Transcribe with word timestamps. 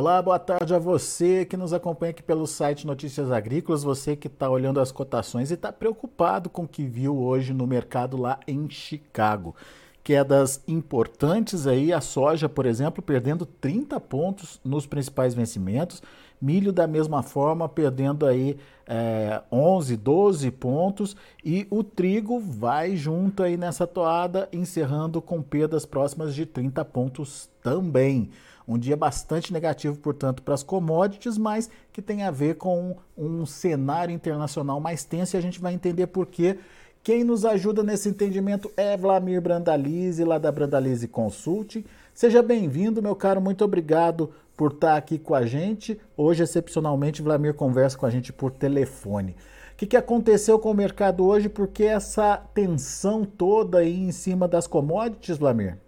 Olá, 0.00 0.22
boa 0.22 0.38
tarde 0.38 0.72
a 0.72 0.78
você 0.78 1.44
que 1.44 1.56
nos 1.56 1.72
acompanha 1.72 2.10
aqui 2.10 2.22
pelo 2.22 2.46
site 2.46 2.86
Notícias 2.86 3.32
Agrícolas, 3.32 3.82
você 3.82 4.14
que 4.14 4.28
está 4.28 4.48
olhando 4.48 4.78
as 4.78 4.92
cotações 4.92 5.50
e 5.50 5.54
está 5.54 5.72
preocupado 5.72 6.48
com 6.48 6.62
o 6.62 6.68
que 6.68 6.84
viu 6.84 7.18
hoje 7.18 7.52
no 7.52 7.66
mercado 7.66 8.16
lá 8.16 8.38
em 8.46 8.70
Chicago. 8.70 9.56
Quedas 10.04 10.62
importantes 10.68 11.66
aí, 11.66 11.92
a 11.92 12.00
soja, 12.00 12.48
por 12.48 12.64
exemplo, 12.64 13.02
perdendo 13.02 13.44
30 13.44 13.98
pontos 13.98 14.60
nos 14.64 14.86
principais 14.86 15.34
vencimentos, 15.34 16.00
milho 16.40 16.72
da 16.72 16.86
mesma 16.86 17.20
forma 17.24 17.68
perdendo 17.68 18.24
aí 18.24 18.56
é, 18.86 19.42
11, 19.50 19.96
12 19.96 20.48
pontos 20.52 21.16
e 21.44 21.66
o 21.70 21.82
trigo 21.82 22.38
vai 22.38 22.94
junto 22.94 23.42
aí 23.42 23.56
nessa 23.56 23.84
toada, 23.84 24.48
encerrando 24.52 25.20
com 25.20 25.42
perdas 25.42 25.84
próximas 25.84 26.36
de 26.36 26.46
30 26.46 26.84
pontos 26.84 27.50
também. 27.60 28.30
Um 28.68 28.76
dia 28.76 28.98
bastante 28.98 29.50
negativo, 29.50 29.96
portanto, 29.96 30.42
para 30.42 30.52
as 30.52 30.62
commodities, 30.62 31.38
mas 31.38 31.70
que 31.90 32.02
tem 32.02 32.22
a 32.22 32.30
ver 32.30 32.56
com 32.56 32.96
um 33.16 33.46
cenário 33.46 34.14
internacional 34.14 34.78
mais 34.78 35.04
tenso 35.04 35.34
e 35.34 35.38
a 35.38 35.40
gente 35.40 35.58
vai 35.58 35.72
entender 35.72 36.06
por 36.08 36.26
quê. 36.26 36.58
Quem 37.02 37.24
nos 37.24 37.46
ajuda 37.46 37.82
nesse 37.82 38.10
entendimento 38.10 38.70
é 38.76 38.94
Vlamir 38.94 39.40
Brandalize, 39.40 40.22
lá 40.22 40.36
da 40.36 40.52
Brandalize 40.52 41.08
Consulting. 41.08 41.82
Seja 42.12 42.42
bem-vindo, 42.42 43.00
meu 43.00 43.16
caro, 43.16 43.40
muito 43.40 43.64
obrigado 43.64 44.30
por 44.54 44.72
estar 44.72 44.98
aqui 44.98 45.18
com 45.18 45.34
a 45.34 45.46
gente. 45.46 45.98
Hoje, 46.14 46.42
excepcionalmente, 46.42 47.22
Vlamir 47.22 47.54
conversa 47.54 47.96
com 47.96 48.04
a 48.04 48.10
gente 48.10 48.34
por 48.34 48.50
telefone. 48.50 49.34
O 49.72 49.76
que, 49.78 49.86
que 49.86 49.96
aconteceu 49.96 50.58
com 50.58 50.70
o 50.70 50.74
mercado 50.74 51.24
hoje? 51.24 51.48
Por 51.48 51.68
que 51.68 51.84
essa 51.84 52.36
tensão 52.52 53.24
toda 53.24 53.78
aí 53.78 53.98
em 53.98 54.12
cima 54.12 54.46
das 54.46 54.66
commodities, 54.66 55.38
Vlamir? 55.38 55.78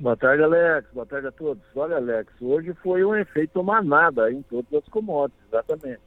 Boa 0.00 0.16
tarde, 0.16 0.42
Alex. 0.42 0.88
Boa 0.94 1.04
tarde 1.04 1.26
a 1.26 1.32
todos. 1.32 1.62
Olha, 1.76 1.96
Alex, 1.96 2.32
hoje 2.40 2.72
foi 2.82 3.04
um 3.04 3.14
efeito 3.14 3.62
manada 3.62 4.32
em 4.32 4.40
todas 4.40 4.72
as 4.72 4.88
commodities, 4.88 5.44
exatamente. 5.46 6.00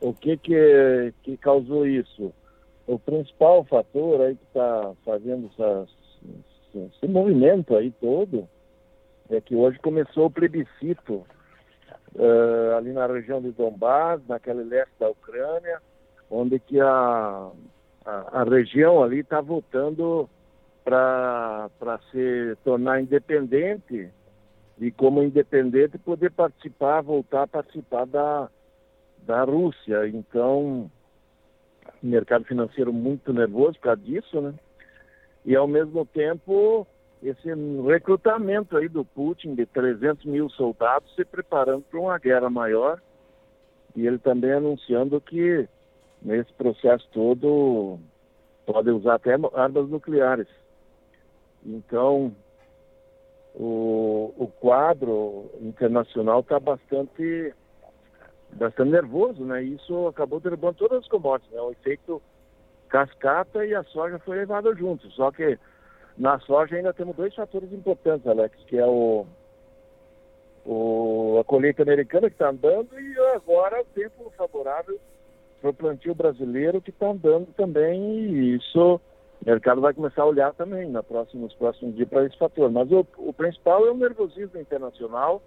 O 0.00 0.14
que 0.14 0.36
que, 0.36 1.12
que 1.24 1.36
causou 1.36 1.84
isso? 1.84 2.32
O 2.86 2.96
principal 2.96 3.64
fator 3.64 4.20
aí 4.20 4.36
que 4.36 4.44
está 4.44 4.92
fazendo 5.04 5.50
essa, 5.52 5.86
esse 6.76 7.08
movimento 7.08 7.74
aí 7.74 7.90
todo 7.90 8.48
é 9.30 9.40
que 9.40 9.56
hoje 9.56 9.80
começou 9.80 10.26
o 10.26 10.30
plebiscito 10.30 11.26
uh, 12.14 12.76
ali 12.76 12.92
na 12.92 13.08
região 13.08 13.42
de 13.42 13.50
Donbass, 13.50 14.22
naquele 14.28 14.62
leste 14.62 14.92
da 15.00 15.10
Ucrânia, 15.10 15.82
onde 16.30 16.60
que 16.60 16.80
a, 16.80 17.50
a, 18.04 18.42
a 18.42 18.44
região 18.44 19.02
ali 19.02 19.18
está 19.18 19.40
votando 19.40 20.30
para 20.88 22.00
se 22.10 22.56
tornar 22.64 23.02
independente 23.02 24.10
e 24.78 24.90
como 24.90 25.22
independente 25.22 25.98
poder 25.98 26.32
participar, 26.32 27.02
voltar 27.02 27.42
a 27.42 27.46
participar 27.46 28.06
da, 28.06 28.48
da 29.26 29.44
Rússia. 29.44 30.08
Então, 30.08 30.90
mercado 32.02 32.44
financeiro 32.44 32.90
muito 32.92 33.32
nervoso 33.34 33.74
por 33.74 33.80
causa 33.80 34.00
disso, 34.00 34.40
né? 34.40 34.54
E 35.44 35.54
ao 35.54 35.66
mesmo 35.66 36.06
tempo, 36.06 36.86
esse 37.22 37.52
recrutamento 37.86 38.76
aí 38.76 38.88
do 38.88 39.04
Putin 39.04 39.54
de 39.54 39.66
300 39.66 40.24
mil 40.24 40.48
soldados 40.50 41.14
se 41.14 41.24
preparando 41.24 41.82
para 41.82 42.00
uma 42.00 42.18
guerra 42.18 42.48
maior 42.48 43.00
e 43.94 44.06
ele 44.06 44.18
também 44.18 44.52
anunciando 44.52 45.20
que 45.20 45.68
nesse 46.22 46.52
processo 46.54 47.06
todo 47.12 47.98
pode 48.64 48.90
usar 48.90 49.14
até 49.16 49.34
armas 49.54 49.88
nucleares. 49.88 50.48
Então, 51.64 52.34
o, 53.54 54.32
o 54.36 54.46
quadro 54.60 55.50
internacional 55.60 56.40
está 56.40 56.60
bastante, 56.60 57.52
bastante 58.52 58.90
nervoso, 58.90 59.44
né? 59.44 59.62
Isso 59.62 60.06
acabou 60.06 60.40
derrubando 60.40 60.78
todas 60.78 60.98
as 60.98 61.08
commodities, 61.08 61.52
né? 61.52 61.60
O 61.60 61.72
efeito 61.72 62.22
cascata 62.88 63.64
e 63.64 63.74
a 63.74 63.82
soja 63.84 64.18
foi 64.20 64.38
levado 64.38 64.74
junto. 64.76 65.10
Só 65.10 65.30
que 65.30 65.58
na 66.16 66.38
soja 66.40 66.76
ainda 66.76 66.92
temos 66.92 67.16
dois 67.16 67.34
fatores 67.34 67.72
importantes, 67.72 68.26
Alex, 68.26 68.56
que 68.66 68.76
é 68.76 68.86
o, 68.86 69.26
o 70.64 71.38
a 71.40 71.44
colheita 71.44 71.82
americana 71.82 72.28
que 72.28 72.34
está 72.34 72.50
andando 72.50 72.98
e 72.98 73.18
agora 73.34 73.80
o 73.80 73.84
tempo 73.86 74.32
favorável 74.36 74.98
para 75.60 75.70
o 75.70 75.74
plantio 75.74 76.14
brasileiro 76.14 76.80
que 76.80 76.90
está 76.90 77.08
andando 77.08 77.52
também 77.54 78.00
e 78.00 78.56
isso 78.56 79.00
o 79.40 79.48
mercado 79.48 79.80
vai 79.80 79.94
começar 79.94 80.22
a 80.22 80.26
olhar 80.26 80.52
também 80.54 80.88
na 80.90 81.02
próxima, 81.02 81.42
nos 81.42 81.54
próximos 81.54 81.94
dias 81.94 82.08
para 82.08 82.24
esse 82.24 82.36
fator. 82.36 82.70
Mas 82.70 82.90
o, 82.90 83.06
o, 83.18 83.32
principal 83.32 83.86
é 83.86 83.90
o 83.90 83.96
nervosismo 83.96 84.60
internacional, 84.60 85.40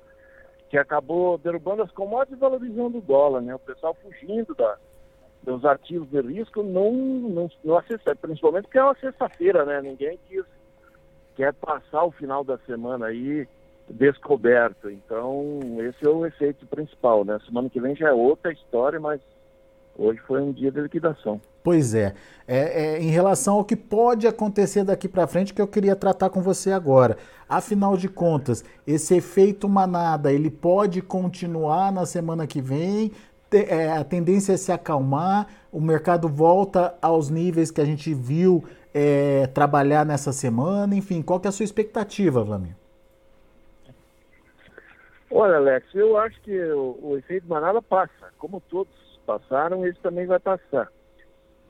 que 0.69 0.77
acabou 0.77 1.37
derrubando 1.37 1.83
as 1.83 1.91
commodities 1.91 2.37
e 2.37 2.39
valorizando 2.39 2.97
o 2.97 3.01
dólar, 3.01 3.41
né? 3.41 3.53
O 3.53 3.59
pessoal 3.59 3.95
fugindo 4.01 4.55
da, 4.55 4.77
dos 5.43 5.65
ativos 5.65 6.09
de 6.09 6.21
risco 6.21 6.63
não, 6.63 6.91
não, 6.93 7.51
não 7.63 7.77
acessa, 7.77 8.15
principalmente 8.15 8.63
porque 8.63 8.77
é 8.77 8.83
uma 8.83 8.95
sexta-feira, 8.95 9.65
né? 9.65 9.81
Ninguém 9.81 10.17
quis, 10.29 10.45
quer 11.35 11.53
passar 11.53 12.05
o 12.05 12.11
final 12.11 12.43
da 12.43 12.57
semana 12.59 13.07
aí 13.07 13.45
descoberto. 13.89 14.89
Então, 14.89 15.59
esse 15.79 16.05
é 16.05 16.09
o 16.09 16.25
efeito 16.25 16.65
principal, 16.65 17.25
né? 17.25 17.37
Semana 17.45 17.69
que 17.69 17.81
vem 17.81 17.93
já 17.93 18.09
é 18.09 18.13
outra 18.13 18.53
história, 18.53 19.01
mas 19.01 19.19
hoje 19.97 20.19
foi 20.21 20.41
um 20.41 20.53
dia 20.53 20.71
de 20.71 20.79
liquidação. 20.79 21.41
Pois 21.63 21.93
é. 21.93 22.13
é, 22.47 22.95
é 22.95 23.01
em 23.01 23.09
relação 23.09 23.55
ao 23.55 23.65
que 23.65 23.75
pode 23.75 24.27
acontecer 24.27 24.83
daqui 24.83 25.07
para 25.07 25.27
frente, 25.27 25.53
que 25.53 25.61
eu 25.61 25.67
queria 25.67 25.95
tratar 25.95 26.29
com 26.29 26.41
você 26.41 26.71
agora. 26.71 27.17
Afinal 27.47 27.95
de 27.95 28.07
contas, 28.07 28.63
esse 28.85 29.15
efeito 29.15 29.69
manada, 29.69 30.31
ele 30.31 30.49
pode 30.49 31.01
continuar 31.01 31.91
na 31.91 32.05
semana 32.05 32.47
que 32.47 32.61
vem? 32.61 33.11
É, 33.53 33.91
a 33.91 34.03
tendência 34.03 34.53
é 34.53 34.57
se 34.57 34.71
acalmar, 34.71 35.47
o 35.71 35.81
mercado 35.81 36.29
volta 36.29 36.95
aos 37.01 37.29
níveis 37.29 37.69
que 37.69 37.81
a 37.81 37.85
gente 37.85 38.13
viu 38.13 38.63
é, 38.93 39.47
trabalhar 39.47 40.05
nessa 40.05 40.31
semana, 40.31 40.95
enfim, 40.95 41.21
qual 41.21 41.39
que 41.39 41.47
é 41.47 41.49
a 41.49 41.51
sua 41.51 41.65
expectativa, 41.65 42.43
Vlamir? 42.43 42.75
Olha, 45.29 45.57
Alex, 45.57 45.87
eu 45.93 46.17
acho 46.17 46.41
que 46.41 46.57
o, 46.71 46.97
o 47.01 47.17
efeito 47.17 47.47
manada 47.47 47.81
passa, 47.81 48.31
como 48.37 48.61
todos 48.69 48.93
passaram, 49.25 49.85
esse 49.85 49.99
também 49.99 50.25
vai 50.25 50.39
passar. 50.39 50.89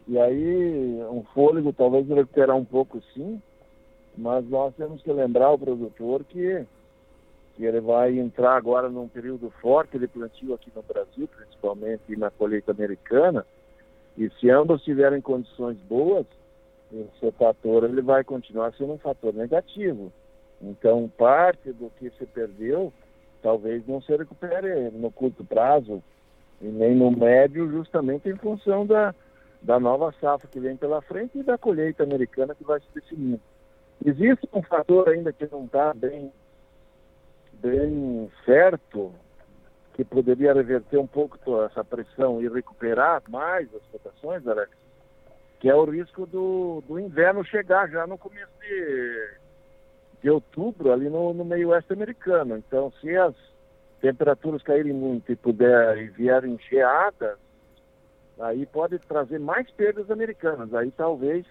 E 0.07 0.19
aí, 0.19 1.01
um 1.09 1.23
fôlego 1.33 1.71
talvez 1.71 2.07
recuperar 2.07 2.55
um 2.55 2.65
pouco 2.65 3.01
sim, 3.13 3.41
mas 4.17 4.47
nós 4.49 4.73
temos 4.75 5.01
que 5.01 5.11
lembrar 5.11 5.51
o 5.51 5.59
produtor 5.59 6.23
que, 6.25 6.65
que 7.55 7.65
ele 7.65 7.79
vai 7.79 8.17
entrar 8.17 8.55
agora 8.55 8.89
num 8.89 9.07
período 9.07 9.49
forte 9.61 9.97
de 9.97 10.07
plantio 10.07 10.53
aqui 10.53 10.71
no 10.75 10.81
Brasil, 10.81 11.27
principalmente 11.27 12.15
na 12.15 12.29
colheita 12.29 12.71
americana, 12.71 13.45
e 14.17 14.29
se 14.39 14.49
ambos 14.49 14.83
tiverem 14.83 15.21
condições 15.21 15.77
boas, 15.87 16.25
esse 16.91 17.31
fator 17.31 17.85
ele 17.85 18.01
vai 18.01 18.23
continuar 18.23 18.73
sendo 18.73 18.93
um 18.93 18.97
fator 18.97 19.33
negativo. 19.33 20.11
Então, 20.61 21.09
parte 21.17 21.71
do 21.71 21.89
que 21.97 22.09
se 22.11 22.25
perdeu 22.25 22.91
talvez 23.41 23.85
não 23.87 24.01
se 24.01 24.15
recupere 24.15 24.91
no 24.91 25.11
curto 25.11 25.43
prazo 25.43 26.01
e 26.61 26.65
nem 26.65 26.95
no 26.95 27.09
médio, 27.11 27.69
justamente 27.71 28.29
em 28.29 28.35
função 28.35 28.85
da, 28.85 29.15
da 29.61 29.79
nova 29.79 30.13
safra 30.19 30.47
que 30.47 30.59
vem 30.59 30.75
pela 30.75 31.01
frente 31.01 31.37
e 31.37 31.43
da 31.43 31.57
colheita 31.57 32.03
americana 32.03 32.55
que 32.55 32.63
vai 32.63 32.79
se 32.79 32.87
definindo. 32.93 33.41
Existe 34.03 34.49
um 34.51 34.63
fator 34.63 35.09
ainda 35.09 35.31
que 35.31 35.47
não 35.51 35.65
está 35.65 35.93
bem, 35.93 36.31
bem 37.53 38.31
certo, 38.43 39.13
que 39.93 40.03
poderia 40.03 40.53
reverter 40.53 40.97
um 40.97 41.05
pouco 41.05 41.37
essa 41.65 41.83
pressão 41.83 42.41
e 42.41 42.49
recuperar 42.49 43.21
mais 43.29 43.67
as 43.75 43.83
cotações, 43.91 44.47
Alex, 44.47 44.71
que 45.59 45.69
é 45.69 45.75
o 45.75 45.85
risco 45.85 46.25
do, 46.25 46.83
do 46.87 46.99
inverno 46.99 47.45
chegar 47.45 47.87
já 47.89 48.07
no 48.07 48.17
começo 48.17 48.51
de, 48.59 49.29
de 50.23 50.29
outubro, 50.31 50.91
ali 50.91 51.07
no, 51.07 51.33
no 51.33 51.45
meio 51.45 51.69
oeste 51.69 51.93
americano. 51.93 52.57
Então, 52.57 52.91
se 52.99 53.15
as 53.15 53.35
temperaturas 54.01 54.63
caírem 54.63 54.93
muito 54.93 55.31
e 55.31 55.35
puder 55.35 55.99
e 55.99 56.07
vierem 56.07 56.57
geadas, 56.67 57.37
aí 58.39 58.65
pode 58.65 58.99
trazer 58.99 59.39
mais 59.39 59.69
perdas 59.71 60.09
americanas. 60.09 60.73
Aí 60.73 60.91
talvez 60.91 61.45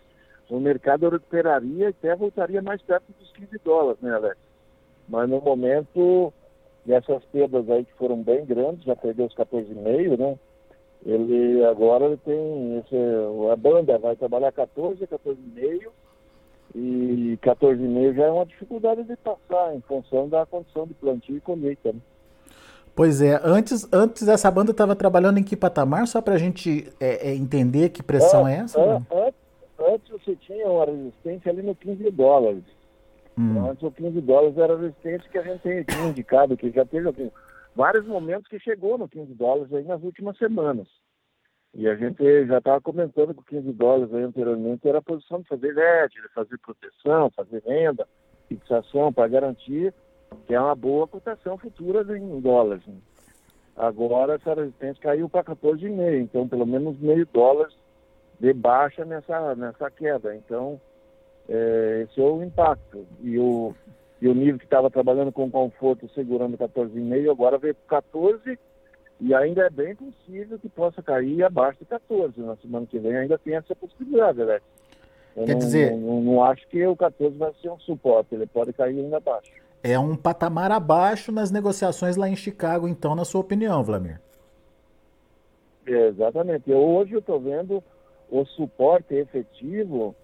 o 0.49 0.59
mercado 0.59 1.09
recuperaria 1.09 1.87
e 1.87 1.88
até 1.88 2.15
voltaria 2.15 2.61
mais 2.61 2.82
perto 2.82 3.05
dos 3.19 3.31
15 3.32 3.59
dólares, 3.65 4.00
né, 4.00 4.15
Alex? 4.15 4.37
Mas 5.09 5.29
no 5.29 5.41
momento, 5.41 6.32
essas 6.88 7.25
perdas 7.27 7.69
aí 7.71 7.85
que 7.85 7.93
foram 7.94 8.23
bem 8.23 8.44
grandes, 8.44 8.85
já 8.85 8.97
perdeu 8.97 9.27
os 9.27 9.35
14,5, 9.35 10.19
né? 10.19 10.38
Ele 11.05 11.65
agora 11.65 12.17
tem 12.19 12.79
esse, 12.79 12.97
a 13.50 13.56
banda 13.56 13.99
vai 13.99 14.17
trabalhar 14.17 14.53
14, 14.53 15.06
14,5 15.06 15.91
e 16.75 17.38
14,5 17.43 18.15
já 18.15 18.25
é 18.27 18.31
uma 18.31 18.47
dificuldade 18.47 19.05
de 19.05 19.17
passar 19.17 19.75
em 19.75 19.81
função 19.81 20.29
da 20.29 20.44
condição 20.44 20.87
de 20.87 20.94
plantio 20.94 21.37
e 21.37 21.41
colheita. 21.41 21.93
Né? 21.93 22.00
Pois 23.00 23.23
é, 23.23 23.41
antes, 23.43 23.91
antes 23.91 24.29
essa 24.29 24.50
banda 24.50 24.73
estava 24.73 24.94
trabalhando 24.94 25.38
em 25.38 25.43
que 25.43 25.56
patamar, 25.56 26.06
só 26.06 26.20
para 26.20 26.35
a 26.35 26.38
gente 26.38 26.87
é, 27.00 27.31
é, 27.31 27.35
entender 27.35 27.88
que 27.88 28.02
pressão 28.02 28.47
é, 28.47 28.56
é 28.56 28.58
essa? 28.58 28.79
antes, 28.79 29.41
antes 29.79 30.11
você 30.11 30.37
tinha 30.37 30.69
uma 30.69 30.85
resistência 30.85 31.50
ali 31.50 31.62
no 31.62 31.75
15 31.75 32.11
dólares. 32.11 32.62
Hum. 33.38 33.52
Então, 33.52 33.70
antes 33.70 33.82
o 33.85 33.91
15 33.91 34.20
dólares 34.20 34.58
era 34.58 34.75
a 34.75 34.76
resistência 34.76 35.31
que 35.31 35.38
a 35.38 35.43
gente 35.43 35.62
tinha 35.87 36.08
indicado, 36.11 36.58
que 36.58 36.70
já 36.70 36.85
teve 36.85 37.08
aqui, 37.08 37.32
vários 37.75 38.06
momentos 38.06 38.47
que 38.49 38.61
chegou 38.61 38.99
no 38.99 39.08
15 39.08 39.32
dólares 39.32 39.73
aí 39.73 39.85
nas 39.85 40.03
últimas 40.03 40.37
semanas. 40.37 40.87
E 41.73 41.88
a 41.88 41.96
gente 41.96 42.23
já 42.49 42.58
estava 42.58 42.82
comentando 42.82 43.32
que 43.32 43.41
o 43.41 43.44
15 43.44 43.73
dólares 43.73 44.12
aí 44.12 44.25
anteriormente 44.25 44.87
era 44.87 44.99
a 44.99 45.03
posição 45.03 45.41
de 45.41 45.49
fazer 45.49 45.73
de 45.73 46.29
fazer 46.35 46.58
proteção, 46.58 47.31
fazer 47.35 47.62
venda, 47.62 48.06
fixação 48.46 49.11
para 49.11 49.26
garantir 49.26 49.94
que 50.47 50.55
é 50.55 50.61
uma 50.61 50.75
boa 50.75 51.06
cotação 51.06 51.56
futura 51.59 52.05
em 52.17 52.41
dólares. 52.41 52.85
Né? 52.87 52.94
Agora 53.77 54.35
essa 54.35 54.55
resistência 54.55 55.03
caiu 55.03 55.29
para 55.29 55.44
14,5, 55.44 56.21
então 56.21 56.49
pelo 56.49 56.67
menos 56.67 56.99
meio 56.99 57.27
dólar 57.32 57.69
de 58.38 58.53
baixa 58.53 59.05
nessa, 59.05 59.55
nessa 59.55 59.91
queda. 59.91 60.35
Então, 60.35 60.81
é, 61.49 62.06
esse 62.09 62.21
é 62.21 62.25
o 62.25 62.43
impacto. 62.43 63.06
E 63.21 63.38
o, 63.38 63.75
e 64.21 64.29
o 64.29 64.35
nível 64.35 64.59
que 64.59 64.65
estava 64.65 64.91
trabalhando 64.91 65.32
com 65.32 65.50
conforto 65.50 66.09
segurando 66.15 66.59
14,5, 66.59 67.31
agora 67.31 67.59
veio 67.59 67.75
para 67.75 68.03
14 68.03 68.59
e 69.21 69.35
ainda 69.35 69.67
é 69.67 69.71
bem 69.71 69.94
possível 69.94 70.59
que 70.59 70.69
possa 70.69 71.03
cair 71.03 71.43
abaixo 71.44 71.79
de 71.81 71.85
14. 71.87 72.41
Na 72.41 72.56
semana 72.56 72.87
que 72.87 72.99
vem 72.99 73.17
ainda 73.17 73.38
tem 73.38 73.55
essa 73.55 73.75
possibilidade, 73.75 74.41
Alex. 74.41 74.65
Eu 75.37 75.44
Quer 75.44 75.53
não, 75.53 75.59
dizer... 75.59 75.91
Não, 75.93 75.99
não, 75.99 76.23
não 76.23 76.44
acho 76.44 76.67
que 76.69 76.87
o 76.87 76.97
14 76.97 77.37
vai 77.37 77.53
ser 77.61 77.71
um 77.71 77.79
suporte, 77.79 78.35
ele 78.35 78.47
pode 78.47 78.73
cair 78.73 78.99
ainda 78.99 79.19
abaixo. 79.19 79.53
É 79.82 79.99
um 79.99 80.15
patamar 80.15 80.71
abaixo 80.71 81.32
nas 81.32 81.50
negociações 81.50 82.17
lá 82.17 82.29
em 82.29 82.37
Chicago, 82.37 82.87
então, 82.87 83.15
na 83.15 83.25
sua 83.25 83.41
opinião, 83.41 83.82
Vladimir? 83.82 84.21
É, 85.87 86.09
exatamente. 86.09 86.71
Hoje 86.71 87.15
eu 87.15 87.21
estou 87.21 87.41
vendo 87.41 87.82
o 88.31 88.44
suporte 88.44 89.15
efetivo 89.15 90.15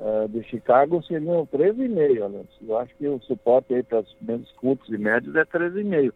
uh, 0.00 0.28
de 0.28 0.42
Chicago 0.44 1.02
seriam 1.02 1.46
13,5. 1.46 2.28
Né? 2.28 2.44
Eu 2.66 2.78
acho 2.78 2.94
que 2.96 3.06
o 3.06 3.20
suporte 3.20 3.74
aí 3.74 3.82
para 3.82 4.00
os 4.00 4.16
menos 4.20 4.50
curtos 4.52 4.88
e 4.88 4.98
médios 4.98 5.36
é 5.36 5.44
13,5. 5.44 6.12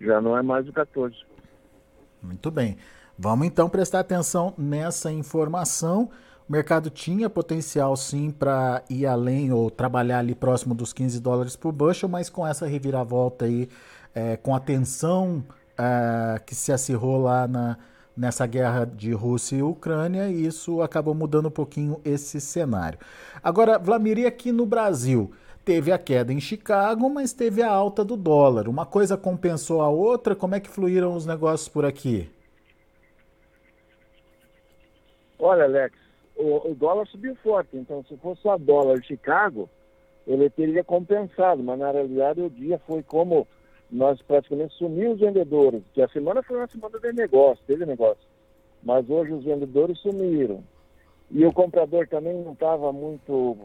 Já 0.00 0.20
não 0.20 0.36
é 0.36 0.42
mais 0.42 0.66
o 0.68 0.72
14. 0.72 1.14
Muito 2.22 2.50
bem. 2.50 2.76
Vamos 3.18 3.46
então 3.46 3.68
prestar 3.68 4.00
atenção 4.00 4.54
nessa 4.56 5.12
informação. 5.12 6.10
O 6.50 6.52
mercado 6.52 6.90
tinha 6.90 7.30
potencial 7.30 7.96
sim 7.96 8.28
para 8.28 8.82
ir 8.90 9.06
além 9.06 9.52
ou 9.52 9.70
trabalhar 9.70 10.18
ali 10.18 10.34
próximo 10.34 10.74
dos 10.74 10.92
15 10.92 11.20
dólares 11.20 11.54
por 11.54 11.70
bushel, 11.70 12.08
mas 12.08 12.28
com 12.28 12.44
essa 12.44 12.66
reviravolta 12.66 13.44
aí, 13.44 13.68
é, 14.12 14.36
com 14.36 14.52
a 14.52 14.58
tensão 14.58 15.44
é, 15.78 16.40
que 16.40 16.52
se 16.52 16.72
acirrou 16.72 17.22
lá 17.22 17.46
na, 17.46 17.78
nessa 18.16 18.48
guerra 18.48 18.84
de 18.84 19.12
Rússia 19.12 19.58
e 19.58 19.62
Ucrânia, 19.62 20.28
isso 20.28 20.82
acabou 20.82 21.14
mudando 21.14 21.46
um 21.46 21.52
pouquinho 21.52 22.00
esse 22.04 22.40
cenário. 22.40 22.98
Agora, 23.44 23.78
Vlamir, 23.78 24.26
aqui 24.26 24.50
no 24.50 24.66
Brasil, 24.66 25.30
teve 25.64 25.92
a 25.92 25.98
queda 25.98 26.32
em 26.32 26.40
Chicago, 26.40 27.08
mas 27.08 27.32
teve 27.32 27.62
a 27.62 27.70
alta 27.70 28.04
do 28.04 28.16
dólar. 28.16 28.66
Uma 28.66 28.84
coisa 28.84 29.16
compensou 29.16 29.82
a 29.82 29.88
outra, 29.88 30.34
como 30.34 30.56
é 30.56 30.58
que 30.58 30.68
fluíram 30.68 31.14
os 31.14 31.24
negócios 31.24 31.68
por 31.68 31.84
aqui? 31.84 32.28
Olha, 35.38 35.62
Alex, 35.62 36.09
o, 36.40 36.70
o, 36.70 36.74
dólar 36.74 37.06
subiu 37.06 37.34
forte, 37.36 37.76
então 37.76 38.02
se 38.04 38.16
fosse 38.16 38.42
só 38.42 38.56
dólar 38.56 39.02
Chicago, 39.02 39.68
ele 40.26 40.48
teria 40.50 40.82
compensado, 40.82 41.62
mas 41.62 41.78
na 41.78 41.90
realidade 41.90 42.40
o 42.40 42.50
dia 42.50 42.78
foi 42.86 43.02
como 43.02 43.46
nós 43.90 44.20
praticamente 44.22 44.74
sumimos 44.74 45.14
os 45.14 45.20
vendedores, 45.20 45.82
que 45.92 46.02
a 46.02 46.08
semana 46.08 46.42
foi 46.42 46.56
uma 46.56 46.66
semana 46.68 46.98
de 46.98 47.12
negócio, 47.12 47.64
teve 47.66 47.84
negócio, 47.84 48.22
mas 48.82 49.08
hoje 49.08 49.32
os 49.32 49.44
vendedores 49.44 49.98
sumiram. 49.98 50.62
E 51.30 51.44
o 51.44 51.52
comprador 51.52 52.08
também 52.08 52.34
não 52.34 52.52
estava 52.52 52.92
muito 52.92 53.56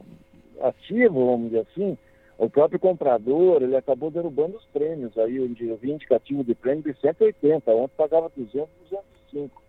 ativo, 0.60 1.26
vamos 1.26 1.50
dizer 1.50 1.66
assim, 1.70 1.98
o 2.38 2.50
próprio 2.50 2.78
comprador, 2.78 3.62
ele 3.62 3.76
acabou 3.76 4.10
derrubando 4.10 4.56
os 4.56 4.64
prêmios, 4.66 5.16
aí 5.16 5.36
eu 5.36 5.46
indicativo 5.46 6.44
de 6.44 6.54
prêmio 6.54 6.82
de 6.82 6.94
180, 7.00 7.70
ontem 7.72 7.94
pagava 7.96 8.30
200, 8.36 8.68
205. 8.90 9.62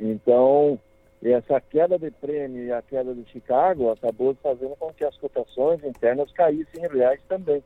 Então, 0.00 0.78
e 1.22 1.32
essa 1.32 1.60
queda 1.60 1.98
de 1.98 2.10
prêmio 2.10 2.64
e 2.64 2.72
a 2.72 2.80
queda 2.80 3.14
de 3.14 3.24
Chicago 3.30 3.90
acabou 3.90 4.34
fazendo 4.42 4.74
com 4.76 4.92
que 4.92 5.04
as 5.04 5.16
cotações 5.18 5.84
internas 5.84 6.32
caíssem 6.32 6.84
em 6.84 6.88
reais 6.88 7.20
também, 7.28 7.62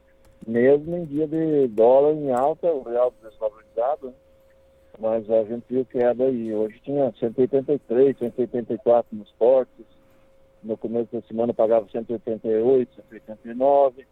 mesmo 0.46 0.96
em 0.96 1.04
dia 1.04 1.28
de 1.28 1.68
dólar 1.68 2.14
em 2.14 2.32
alta, 2.32 2.66
o 2.72 2.82
real 2.82 3.12
desvalorizado, 3.22 4.08
né? 4.08 4.14
mas 4.98 5.30
a 5.30 5.44
gente 5.44 5.64
viu 5.68 5.84
queda 5.84 6.24
aí. 6.24 6.52
Hoje 6.52 6.80
tinha 6.82 7.12
183, 7.18 8.18
184 8.18 9.16
nos 9.16 9.30
portos, 9.32 9.86
no 10.62 10.76
começo 10.76 11.08
da 11.12 11.22
semana 11.22 11.54
pagava 11.54 11.88
188, 11.88 12.94
189, 13.10 14.06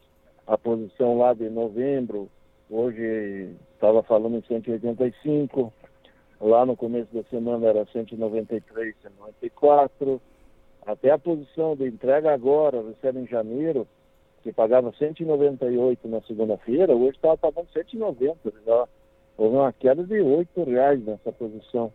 a 0.47 0.59
posição 0.59 1.19
lá 1.19 1.35
de 1.35 1.49
novembro, 1.49 2.29
hoje 2.71 3.57
estava 3.75 4.03
falando 4.03 4.37
em 4.37 4.43
185, 4.43 5.73
Lá 6.43 6.67
no 6.67 6.77
começo 6.77 7.07
da 7.15 7.23
semana 7.31 7.69
era 7.69 7.87
193, 7.87 8.97
194. 9.01 10.21
Até 10.85 11.13
a 11.13 11.19
posição 11.19 11.77
de 11.77 11.87
entrega 11.87 12.35
agora, 12.35 12.83
recebe 12.83 13.21
em 13.21 13.29
janeiro, 13.29 13.87
que 14.43 14.53
pagava 14.53 14.93
198 14.99 16.09
na 16.09 16.21
segunda-feira, 16.23 16.97
hoje 16.97 17.15
estava 17.15 17.39
pagando 17.39 17.69
190. 17.73 18.53
Já 18.67 18.89
houve 19.39 19.57
uma 19.57 19.73
queda 19.73 20.03
de 20.03 20.21
8 20.21 20.65
reais 20.65 21.05
nessa 21.05 21.31
posição. 21.31 21.93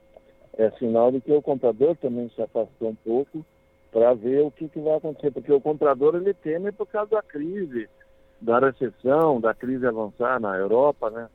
É 0.57 0.71
sinal 0.71 1.11
de 1.11 1.19
que 1.19 1.33
o 1.33 1.41
comprador 1.41 1.97
também 1.97 2.29
se 2.29 2.41
afastou 2.41 2.91
um 2.91 2.95
pouco 2.95 3.45
para 3.91 4.13
ver 4.13 4.45
o 4.45 4.51
que, 4.51 4.69
que 4.69 4.79
vai 4.79 4.95
acontecer, 4.95 5.29
porque 5.29 5.51
o 5.51 5.59
comprador 5.59 6.15
ele 6.15 6.33
teme 6.33 6.71
por 6.71 6.87
causa 6.87 7.11
da 7.11 7.21
crise, 7.21 7.89
da 8.39 8.59
recessão, 8.59 9.41
da 9.41 9.53
crise 9.53 9.85
avançar 9.85 10.39
na 10.39 10.55
Europa, 10.55 11.09
né? 11.09 11.27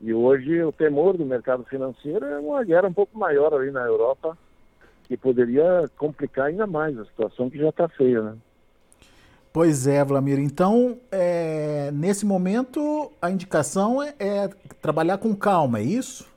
E 0.00 0.12
hoje 0.12 0.62
o 0.62 0.72
temor 0.72 1.16
do 1.16 1.24
mercado 1.24 1.64
financeiro 1.64 2.24
é 2.26 2.38
uma 2.38 2.62
guerra 2.62 2.88
um 2.88 2.92
pouco 2.92 3.18
maior 3.18 3.54
ali 3.54 3.70
na 3.70 3.84
Europa, 3.84 4.36
que 5.04 5.16
poderia 5.16 5.88
complicar 5.96 6.46
ainda 6.46 6.66
mais 6.66 6.98
a 6.98 7.04
situação 7.04 7.48
que 7.48 7.58
já 7.58 7.70
está 7.70 7.88
feia, 7.88 8.22
né? 8.22 8.36
Pois 9.52 9.86
é, 9.86 10.04
Vlamir. 10.04 10.38
Então, 10.38 10.98
é, 11.10 11.90
nesse 11.90 12.26
momento, 12.26 13.10
a 13.22 13.30
indicação 13.30 14.02
é, 14.02 14.14
é, 14.18 14.48
trabalhar 14.82 15.16
com 15.16 15.34
calma, 15.34 15.78
é 15.78 15.82
isso? 15.82 16.30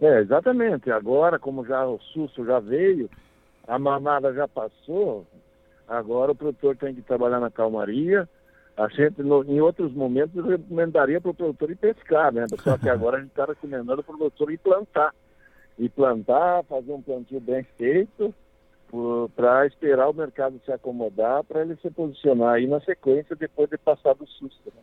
É, 0.00 0.20
exatamente. 0.20 0.90
Agora, 0.90 1.38
como 1.38 1.66
já 1.66 1.86
o 1.86 2.00
susto 2.00 2.42
já 2.46 2.58
veio, 2.58 3.10
a 3.68 3.78
mamada 3.78 4.32
já 4.32 4.48
passou, 4.48 5.26
agora 5.86 6.32
o 6.32 6.34
produtor 6.34 6.74
tem 6.76 6.94
que 6.94 7.02
trabalhar 7.02 7.38
na 7.38 7.50
calmaria, 7.50 8.26
a 8.76 8.88
gente, 8.88 9.22
no, 9.22 9.44
em 9.44 9.60
outros 9.60 9.92
momentos, 9.92 10.44
recomendaria 10.44 11.20
para 11.20 11.30
o 11.30 11.34
produtor 11.34 11.70
ir 11.70 11.76
pescar, 11.76 12.32
né? 12.32 12.46
Só 12.62 12.78
que 12.78 12.88
agora 12.88 13.18
a 13.18 13.20
gente 13.20 13.30
está 13.30 13.44
recomendando 13.44 14.02
para 14.02 14.14
o 14.14 14.18
produtor 14.18 14.52
ir 14.52 14.58
plantar. 14.58 15.14
E 15.78 15.88
plantar, 15.88 16.64
fazer 16.64 16.92
um 16.92 17.00
plantio 17.00 17.40
bem 17.40 17.64
feito, 17.78 18.34
para 19.34 19.66
esperar 19.66 20.08
o 20.08 20.14
mercado 20.14 20.60
se 20.64 20.72
acomodar, 20.72 21.44
para 21.44 21.62
ele 21.62 21.76
se 21.80 21.90
posicionar 21.90 22.54
aí 22.54 22.66
na 22.66 22.80
sequência 22.80 23.36
depois 23.36 23.70
de 23.70 23.78
passar 23.78 24.14
do 24.14 24.26
susto. 24.26 24.66
Né? 24.66 24.82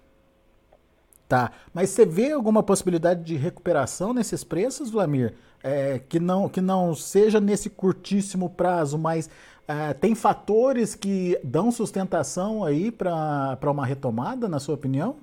Tá, 1.28 1.52
mas 1.74 1.90
você 1.90 2.06
vê 2.06 2.32
alguma 2.32 2.64
possibilidade 2.64 3.24
de 3.24 3.36
recuperação 3.36 4.14
nesses 4.14 4.44
preços, 4.44 4.90
Vlamir? 4.90 5.34
É, 5.62 6.00
que, 6.00 6.20
não, 6.20 6.48
que 6.48 6.62
não 6.62 6.96
seja 6.96 7.42
nesse 7.42 7.70
curtíssimo 7.70 8.50
prazo, 8.50 8.98
mas 8.98 9.30
é, 9.68 9.94
tem 9.94 10.16
fatores 10.16 10.96
que 10.96 11.38
dão 11.44 11.72
sustentação 11.72 12.64
aí 12.64 12.92
para 12.92 13.60
uma 13.64 13.86
retomada, 13.86 14.48
na 14.48 14.60
sua 14.60 14.76
opinião? 14.76 15.18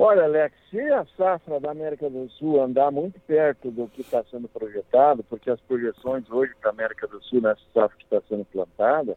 Olha, 0.00 0.24
Alex, 0.24 0.54
se 0.70 0.80
a 0.80 1.04
safra 1.16 1.58
da 1.58 1.72
América 1.72 2.08
do 2.08 2.30
Sul 2.30 2.62
andar 2.62 2.92
muito 2.92 3.18
perto 3.20 3.68
do 3.72 3.88
que 3.88 4.02
está 4.02 4.22
sendo 4.30 4.46
projetado, 4.46 5.24
porque 5.24 5.50
as 5.50 5.60
projeções 5.62 6.30
hoje 6.30 6.54
para 6.60 6.70
a 6.70 6.72
América 6.72 7.08
do 7.08 7.20
Sul, 7.24 7.40
nessa 7.40 7.60
safra 7.74 7.96
que 7.98 8.04
está 8.04 8.22
sendo 8.28 8.44
plantada, 8.44 9.16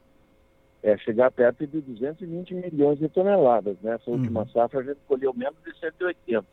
é 0.82 0.98
chegar 0.98 1.30
perto 1.30 1.68
de 1.68 1.82
220 1.82 2.56
milhões 2.56 2.98
de 2.98 3.08
toneladas. 3.08 3.78
Nessa 3.84 4.10
uhum. 4.10 4.18
última 4.18 4.48
safra 4.48 4.80
a 4.80 4.84
gente 4.84 5.00
colheu 5.08 5.32
menos 5.36 5.62
de 5.64 5.80
180. 5.80 6.48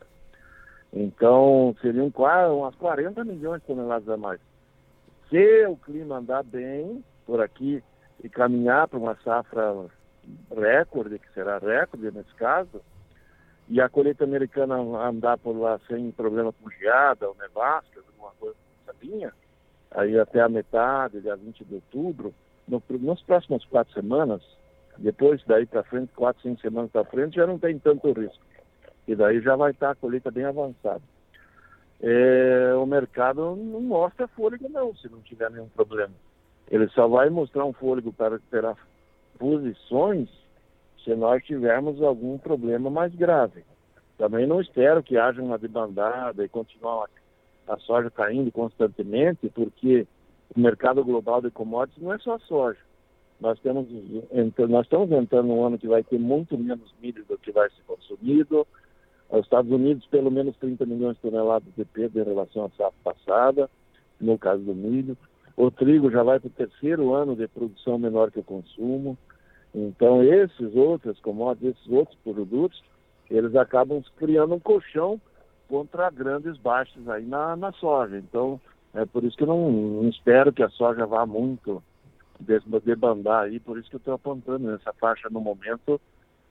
Então, 0.92 1.74
seriam 1.80 2.10
quase 2.10 2.52
umas 2.52 2.74
40 2.74 3.24
milhões 3.24 3.62
de 3.62 3.66
toneladas 3.66 4.08
a 4.10 4.16
mais. 4.18 4.40
Se 5.28 5.66
o 5.66 5.76
clima 5.76 6.16
andar 6.16 6.42
bem 6.42 7.04
por 7.26 7.40
aqui 7.42 7.82
e 8.24 8.28
caminhar 8.30 8.88
para 8.88 8.98
uma 8.98 9.14
safra 9.16 9.74
recorde, 10.50 11.18
que 11.18 11.32
será 11.34 11.58
recorde 11.58 12.10
nesse 12.10 12.34
caso, 12.34 12.80
e 13.68 13.78
a 13.78 13.88
colheita 13.90 14.24
americana 14.24 14.76
andar 14.76 15.36
por 15.36 15.52
lá 15.52 15.78
sem 15.86 16.10
problema 16.12 16.50
com 16.52 16.70
geada 16.70 17.28
ou 17.28 17.36
nevasca, 17.38 18.00
alguma 18.00 18.32
coisa 18.40 18.56
nessa 18.86 18.98
linha, 19.04 19.32
aí 19.90 20.18
até 20.18 20.40
a 20.40 20.48
metade, 20.48 21.20
dia 21.20 21.36
20 21.36 21.62
de 21.62 21.74
outubro, 21.74 22.34
no, 22.66 22.82
nas 23.00 23.20
próximas 23.20 23.62
quatro 23.66 23.92
semanas, 23.92 24.42
depois 24.96 25.42
daí 25.46 25.66
para 25.66 25.82
frente, 25.82 26.10
quatro, 26.14 26.42
cinco 26.42 26.60
semanas 26.62 26.90
para 26.90 27.04
frente, 27.04 27.36
já 27.36 27.46
não 27.46 27.58
tem 27.58 27.78
tanto 27.78 28.12
risco. 28.12 28.42
E 29.06 29.14
daí 29.14 29.40
já 29.42 29.56
vai 29.56 29.72
estar 29.72 29.90
a 29.90 29.94
colheita 29.94 30.30
bem 30.30 30.44
avançada 30.44 31.02
é, 32.00 32.74
o 32.74 32.86
mercado 32.86 33.56
não 33.56 33.80
mostra 33.80 34.28
fôlego 34.28 34.68
não, 34.68 34.94
se 34.94 35.08
não 35.08 35.20
tiver 35.20 35.50
nenhum 35.50 35.68
problema. 35.68 36.14
Ele 36.70 36.88
só 36.88 37.08
vai 37.08 37.30
mostrar 37.30 37.64
um 37.64 37.72
fôlego 37.72 38.12
para 38.12 38.36
recuperar 38.36 38.76
posições 39.38 40.28
se 41.02 41.14
nós 41.14 41.42
tivermos 41.44 42.02
algum 42.02 42.38
problema 42.38 42.90
mais 42.90 43.14
grave. 43.14 43.64
Também 44.16 44.46
não 44.46 44.60
espero 44.60 45.02
que 45.02 45.16
haja 45.16 45.40
uma 45.40 45.58
debandada 45.58 46.44
e 46.44 46.48
continuar 46.48 47.08
a 47.66 47.76
soja 47.78 48.10
caindo 48.10 48.50
constantemente, 48.50 49.48
porque 49.50 50.06
o 50.54 50.60
mercado 50.60 51.04
global 51.04 51.40
de 51.40 51.50
commodities 51.50 52.02
não 52.02 52.12
é 52.12 52.18
só 52.18 52.38
soja. 52.40 52.80
Nós, 53.40 53.58
temos, 53.60 53.86
nós 54.68 54.84
estamos 54.84 55.12
entrando 55.12 55.46
num 55.46 55.64
ano 55.64 55.78
que 55.78 55.86
vai 55.86 56.02
ter 56.02 56.18
muito 56.18 56.58
menos 56.58 56.92
milho 57.00 57.24
do 57.24 57.38
que 57.38 57.52
vai 57.52 57.70
ser 57.70 57.82
consumido. 57.86 58.66
Os 59.30 59.40
Estados 59.40 59.70
Unidos, 59.70 60.06
pelo 60.06 60.30
menos 60.30 60.56
30 60.56 60.86
milhões 60.86 61.16
de 61.16 61.22
toneladas 61.22 61.68
de 61.76 61.84
perda 61.84 62.20
em 62.20 62.24
relação 62.24 62.64
à 62.64 62.70
safra 62.70 62.92
passada, 63.04 63.70
no 64.20 64.38
caso 64.38 64.62
do 64.62 64.74
milho. 64.74 65.16
O 65.56 65.70
trigo 65.70 66.10
já 66.10 66.22
vai 66.22 66.40
para 66.40 66.46
o 66.46 66.50
terceiro 66.50 67.14
ano 67.14 67.36
de 67.36 67.46
produção 67.48 67.98
menor 67.98 68.30
que 68.30 68.38
o 68.38 68.44
consumo. 68.44 69.18
Então, 69.74 70.22
esses 70.22 70.74
outros 70.74 71.20
commodities, 71.20 71.76
esses 71.76 71.92
outros 71.92 72.16
produtos, 72.24 72.82
eles 73.30 73.54
acabam 73.54 74.02
criando 74.16 74.54
um 74.54 74.60
colchão 74.60 75.20
contra 75.68 76.10
grandes 76.10 76.56
baixas 76.56 77.06
aí 77.08 77.26
na, 77.26 77.54
na 77.54 77.72
soja. 77.72 78.16
Então, 78.16 78.58
é 78.94 79.04
por 79.04 79.24
isso 79.24 79.36
que 79.36 79.44
não, 79.44 79.70
não 79.70 80.08
espero 80.08 80.52
que 80.52 80.62
a 80.62 80.70
soja 80.70 81.04
vá 81.04 81.26
muito 81.26 81.82
debandar 82.84 83.44
aí, 83.44 83.58
por 83.58 83.78
isso 83.78 83.90
que 83.90 83.96
eu 83.96 83.98
estou 83.98 84.14
apontando 84.14 84.70
nessa 84.70 84.92
faixa 84.94 85.28
no 85.28 85.40
momento 85.40 86.00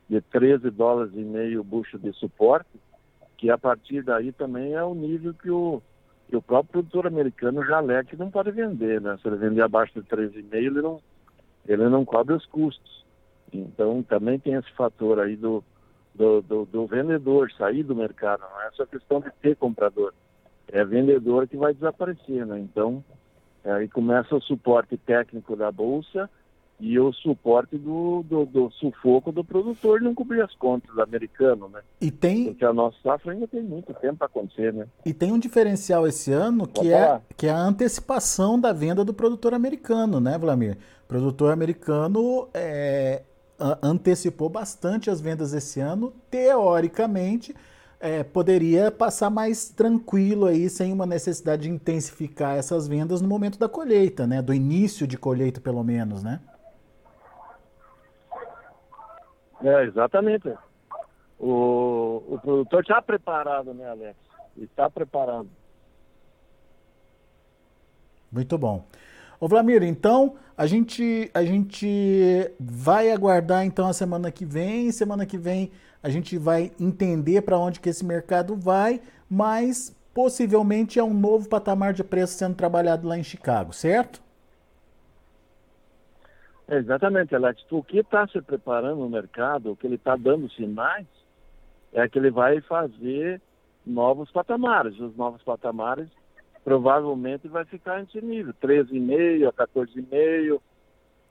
de 0.10 0.22
13 0.22 0.70
dólares 0.72 1.14
e 1.14 1.22
meio 1.22 1.64
bucho 1.64 1.98
de 2.00 2.14
suporte, 2.14 2.70
que 3.38 3.50
a 3.50 3.58
partir 3.58 4.04
daí 4.04 4.32
também 4.32 4.74
é 4.74 4.84
o 4.84 4.96
nível 4.96 5.34
que 5.34 5.50
o, 5.50 5.82
que 6.28 6.36
o 6.36 6.42
próprio 6.42 6.84
produtor 6.84 7.08
americano 7.08 7.64
já 7.66 7.80
lê 7.80 8.04
que 8.04 8.16
não 8.16 8.32
pode 8.32 8.52
vender, 8.52 9.02
né? 9.02 9.18
Se 9.22 9.28
ele 9.28 9.38
vender 9.38 9.62
abaixo 9.62 9.94
de 9.94 10.08
13,5, 10.08 10.48
ele 10.54 10.82
não, 10.82 11.02
ele 11.68 11.90
não 11.90 12.04
cobre 12.04 12.34
os 12.34 12.46
custos. 12.46 13.06
Então 13.54 14.02
também 14.04 14.40
tem 14.40 14.54
esse 14.54 14.72
fator 14.74 15.20
aí 15.20 15.36
do, 15.36 15.64
do, 16.16 16.42
do, 16.42 16.66
do 16.66 16.88
vendedor 16.88 17.52
sair 17.52 17.84
do 17.84 17.96
mercado, 17.96 18.42
não 18.42 18.62
é 18.62 18.72
só 18.72 18.86
questão 18.86 19.20
de 19.20 19.32
ter 19.42 19.56
comprador, 19.56 20.14
é 20.70 20.84
vendedor 20.84 21.48
que 21.48 21.56
vai 21.56 21.74
desaparecer, 21.74 22.46
né? 22.46 22.60
Então 22.60 23.04
aí 23.64 23.88
começa 23.88 24.36
o 24.36 24.42
suporte 24.42 24.98
técnico 24.98 25.56
da 25.56 25.72
Bolsa 25.72 26.30
e 26.80 27.00
o 27.00 27.12
suporte 27.12 27.76
do, 27.76 28.24
do, 28.24 28.46
do, 28.46 28.72
sufoco 28.72 29.32
do 29.32 29.44
produtor 29.44 30.00
não 30.00 30.14
cobrir 30.14 30.42
as 30.42 30.54
contas 30.56 30.96
americano, 31.00 31.68
né? 31.68 31.82
E 32.00 32.12
tem... 32.12 32.46
Porque 32.46 32.64
a 32.64 32.74
nossa 32.74 32.96
safra 33.02 33.34
ainda 33.34 33.48
tem 33.48 33.64
muito 33.64 33.94
tempo 33.96 34.18
para 34.18 34.28
acontecer, 34.28 34.72
né? 34.72 34.86
E 35.04 35.12
tem 35.12 35.32
um 35.32 35.40
diferencial 35.40 36.08
esse 36.08 36.32
ano 36.32 36.68
que 36.68 36.94
é, 36.94 37.20
que 37.36 37.48
é 37.48 37.50
a 37.50 37.60
antecipação 37.60 38.60
da 38.60 38.72
venda 38.74 39.04
do 39.04 39.14
produtor 39.14 39.56
americano, 39.56 40.20
né, 40.20 40.38
Vladimir? 40.38 40.78
O 41.06 41.08
produtor 41.08 41.52
americano 41.52 42.48
é, 42.54 43.24
antecipou 43.82 44.48
bastante 44.48 45.10
as 45.10 45.20
vendas 45.20 45.54
esse 45.54 45.80
ano, 45.80 46.14
teoricamente... 46.30 47.56
É, 48.00 48.22
poderia 48.22 48.92
passar 48.92 49.28
mais 49.32 49.70
tranquilo 49.70 50.46
aí, 50.46 50.70
sem 50.70 50.94
uma 50.94 51.08
necessidade 51.08 51.64
de 51.64 51.70
intensificar 51.72 52.56
essas 52.56 52.88
vendas 52.88 53.22
no 53.24 53.28
momento 53.28 53.58
da 53.58 53.68
colheita, 53.68 54.28
né? 54.28 54.40
Do 54.40 54.54
início 54.54 55.08
de 55.08 55.18
colheita, 55.18 55.60
pelo 55.60 55.84
menos, 55.84 56.22
né? 56.22 56.40
É, 59.64 59.84
exatamente. 59.84 60.54
O, 61.40 62.24
o 62.28 62.40
produtor 62.42 62.82
está 62.82 63.02
preparado, 63.02 63.74
né, 63.74 63.90
Alex? 63.90 64.18
Está 64.58 64.90
preparado. 64.90 65.50
Muito 68.32 68.58
bom. 68.58 68.86
Ô 69.40 69.48
Vlamir, 69.48 69.84
então 69.84 70.36
a 70.58 70.66
gente, 70.66 71.30
a 71.34 71.44
gente 71.44 72.52
vai 72.60 73.12
aguardar 73.12 73.64
então 73.66 73.88
a 73.88 73.94
semana 73.94 74.32
que 74.32 74.46
vem. 74.46 74.92
Semana 74.92 75.26
que 75.26 75.38
vem 75.38 75.72
a 76.02 76.10
gente 76.10 76.38
vai 76.38 76.72
entender 76.80 77.42
para 77.42 77.58
onde 77.58 77.80
que 77.80 77.90
esse 77.90 78.06
mercado 78.06 78.56
vai, 78.56 79.02
mas 79.30 79.96
possivelmente 80.14 80.98
é 80.98 81.04
um 81.04 81.14
novo 81.14 81.48
patamar 81.48 81.94
de 81.94 82.04
preço 82.04 82.38
sendo 82.38 82.56
trabalhado 82.56 83.08
lá 83.08 83.18
em 83.18 83.24
Chicago, 83.24 83.74
certo? 83.74 84.22
Exatamente, 86.70 87.34
Alex. 87.34 87.66
O 87.72 87.82
que 87.82 88.00
está 88.00 88.28
se 88.28 88.42
preparando 88.42 89.00
no 89.00 89.10
mercado, 89.10 89.72
o 89.72 89.76
que 89.76 89.88
ele 89.88 89.96
está 89.96 90.16
dando 90.16 90.50
sinais, 90.52 91.08
é 91.94 92.08
que 92.10 92.20
ele 92.20 92.30
vai 92.30 92.60
fazer 92.62 93.42
novos 93.86 94.30
patamares. 94.32 95.00
Os 95.00 95.16
novos 95.16 95.42
patamares 95.44 96.10
provavelmente 96.64 97.48
vai 97.48 97.64
ficar 97.64 98.02
nesse 98.02 98.22
nível, 98.22 98.54
13,5 98.62 99.48
a 99.48 99.54
14,5, 99.54 100.60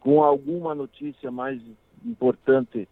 com 0.00 0.22
alguma 0.22 0.74
notícia 0.74 1.30
mais 1.30 1.60
importante 2.04 2.88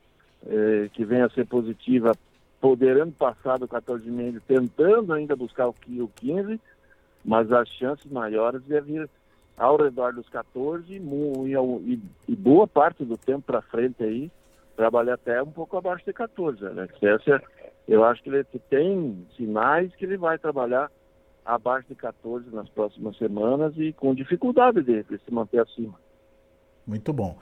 eh, 0.46 0.90
que 0.92 1.06
venha 1.06 1.24
a 1.24 1.30
ser 1.30 1.46
positiva, 1.46 2.12
poderando 2.60 3.12
passar 3.12 3.58
do 3.58 3.66
14,5, 3.66 4.42
tentando 4.46 5.14
ainda 5.14 5.34
buscar 5.34 5.68
o 5.68 5.74
15, 6.16 6.60
mas 7.24 7.50
as 7.50 7.66
chances 7.70 8.12
maiores 8.12 8.62
de 8.64 8.78
vir 8.82 9.08
ao 9.56 9.76
redor 9.76 10.12
dos 10.12 10.28
14 10.28 10.92
e, 10.92 12.36
boa 12.36 12.66
parte 12.66 13.04
do 13.04 13.16
tempo 13.16 13.42
para 13.42 13.62
frente 13.62 14.02
aí, 14.02 14.30
trabalhar 14.76 15.14
até 15.14 15.42
um 15.42 15.50
pouco 15.50 15.76
abaixo 15.76 16.04
de 16.04 16.12
14, 16.12 16.62
né? 16.70 16.88
Essa, 17.00 17.42
eu 17.86 18.04
acho 18.04 18.22
que 18.22 18.30
ele 18.30 18.44
tem 18.68 19.26
sinais 19.36 19.94
que 19.94 20.04
ele 20.04 20.16
vai 20.16 20.38
trabalhar 20.38 20.90
abaixo 21.44 21.88
de 21.88 21.94
14 21.94 22.48
nas 22.54 22.68
próximas 22.70 23.16
semanas 23.16 23.74
e 23.76 23.92
com 23.92 24.14
dificuldade 24.14 24.82
de, 24.82 25.02
de 25.04 25.18
se 25.18 25.32
manter 25.32 25.60
acima. 25.60 25.94
Muito 26.86 27.12
bom. 27.12 27.38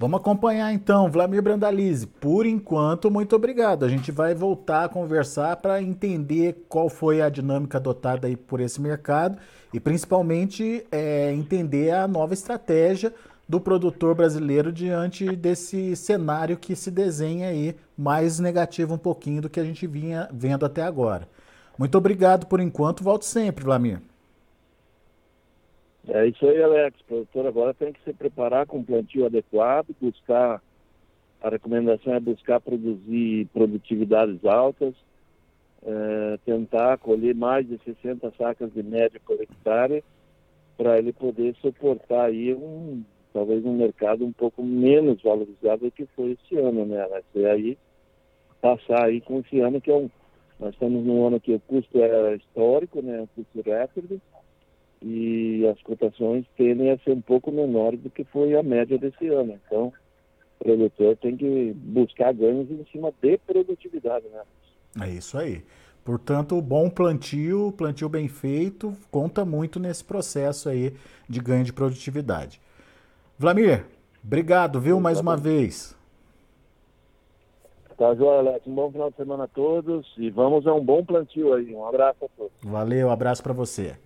Vamos 0.00 0.20
acompanhar 0.20 0.72
então, 0.72 1.10
Vladimir 1.10 1.42
Brandalize. 1.42 2.06
Por 2.06 2.46
enquanto, 2.46 3.10
muito 3.10 3.34
obrigado. 3.34 3.84
A 3.84 3.88
gente 3.88 4.12
vai 4.12 4.32
voltar 4.32 4.84
a 4.84 4.88
conversar 4.88 5.56
para 5.56 5.82
entender 5.82 6.66
qual 6.68 6.88
foi 6.88 7.20
a 7.20 7.28
dinâmica 7.28 7.78
adotada 7.78 8.28
aí 8.28 8.36
por 8.36 8.60
esse 8.60 8.80
mercado 8.80 9.38
e 9.74 9.80
principalmente 9.80 10.86
é, 10.92 11.32
entender 11.32 11.90
a 11.90 12.06
nova 12.06 12.32
estratégia 12.32 13.12
do 13.48 13.60
produtor 13.60 14.14
brasileiro 14.14 14.70
diante 14.70 15.34
desse 15.34 15.96
cenário 15.96 16.56
que 16.56 16.76
se 16.76 16.92
desenha 16.92 17.48
aí 17.48 17.74
mais 17.96 18.38
negativo 18.38 18.94
um 18.94 18.98
pouquinho 18.98 19.42
do 19.42 19.50
que 19.50 19.58
a 19.58 19.64
gente 19.64 19.84
vinha 19.84 20.28
vendo 20.32 20.64
até 20.64 20.82
agora. 20.82 21.28
Muito 21.76 21.98
obrigado 21.98 22.46
por 22.46 22.60
enquanto. 22.60 23.02
Volto 23.02 23.24
sempre, 23.24 23.64
Vladimir. 23.64 24.00
É 26.08 26.26
isso 26.26 26.46
aí, 26.46 26.62
Alex. 26.62 26.98
O 27.00 27.04
produtor 27.04 27.46
agora 27.46 27.74
tem 27.74 27.92
que 27.92 28.02
se 28.02 28.14
preparar 28.14 28.66
com 28.66 28.78
um 28.78 28.84
plantio 28.84 29.26
adequado, 29.26 29.94
buscar. 30.00 30.62
A 31.40 31.50
recomendação 31.50 32.14
é 32.14 32.18
buscar 32.18 32.60
produzir 32.60 33.46
produtividades 33.52 34.44
altas, 34.44 34.94
é, 35.84 36.38
tentar 36.44 36.98
colher 36.98 37.32
mais 37.32 37.68
de 37.68 37.78
60 37.84 38.32
sacas 38.36 38.72
de 38.72 38.82
média 38.82 39.20
por 39.24 39.40
hectare, 39.40 40.02
para 40.76 40.98
ele 40.98 41.12
poder 41.12 41.54
suportar 41.56 42.24
aí 42.24 42.52
um, 42.54 43.04
talvez 43.32 43.64
um 43.64 43.76
mercado 43.76 44.24
um 44.24 44.32
pouco 44.32 44.64
menos 44.64 45.22
valorizado 45.22 45.84
do 45.84 45.92
que 45.92 46.06
foi 46.06 46.32
esse 46.32 46.58
ano, 46.58 46.84
né, 46.86 47.02
Alex? 47.02 47.24
E 47.36 47.46
aí 47.46 47.78
passar 48.60 49.04
aí 49.04 49.20
com 49.20 49.38
esse 49.40 49.60
ano 49.60 49.80
que 49.80 49.90
é 49.90 49.94
um. 49.94 50.10
Nós 50.58 50.72
estamos 50.72 51.04
num 51.04 51.24
ano 51.24 51.38
que 51.38 51.54
o 51.54 51.60
custo 51.60 52.02
é 52.02 52.34
histórico, 52.34 53.00
né? 53.00 53.20
Um 53.20 53.26
custo 53.26 53.62
recorde 53.62 54.20
e 55.02 55.66
as 55.66 55.80
cotações 55.82 56.44
tendem 56.56 56.90
a 56.90 56.98
ser 56.98 57.12
um 57.12 57.20
pouco 57.20 57.52
menores 57.52 58.00
do 58.00 58.10
que 58.10 58.24
foi 58.24 58.56
a 58.56 58.62
média 58.62 58.98
desse 58.98 59.28
ano. 59.28 59.58
Então, 59.66 59.92
o 60.60 60.64
produtor 60.64 61.16
tem 61.16 61.36
que 61.36 61.72
buscar 61.76 62.32
ganhos 62.32 62.70
em 62.70 62.84
cima 62.90 63.12
de 63.22 63.38
produtividade, 63.38 64.26
né? 64.28 64.42
É 65.00 65.08
isso 65.08 65.38
aí. 65.38 65.62
Portanto, 66.04 66.60
bom 66.60 66.88
plantio, 66.88 67.72
plantio 67.76 68.08
bem 68.08 68.28
feito, 68.28 68.96
conta 69.10 69.44
muito 69.44 69.78
nesse 69.78 70.02
processo 70.02 70.68
aí 70.68 70.94
de 71.28 71.40
ganho 71.40 71.64
de 71.64 71.72
produtividade. 71.72 72.60
Vlamir, 73.38 73.84
obrigado, 74.24 74.80
viu, 74.80 74.98
mais 74.98 75.20
uma 75.20 75.36
vez. 75.36 75.96
Tá, 77.96 78.14
João 78.14 78.38
Alex, 78.38 78.66
um 78.66 78.74
bom 78.74 78.90
final 78.90 79.10
de 79.10 79.16
semana 79.16 79.44
a 79.44 79.48
todos 79.48 80.06
e 80.16 80.30
vamos 80.30 80.66
a 80.66 80.72
um 80.72 80.82
bom 80.82 81.04
plantio 81.04 81.52
aí. 81.52 81.74
Um 81.74 81.84
abraço 81.84 82.24
a 82.24 82.28
todos. 82.36 82.52
Valeu, 82.62 83.10
abraço 83.10 83.42
para 83.42 83.52
você. 83.52 83.96